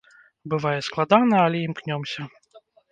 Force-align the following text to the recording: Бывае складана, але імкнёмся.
Бывае 0.53 0.79
складана, 0.89 1.35
але 1.49 1.57
імкнёмся. 1.69 2.21